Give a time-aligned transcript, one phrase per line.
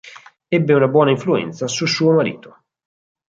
[0.57, 2.63] Ebbe una buona influenza su suo marito.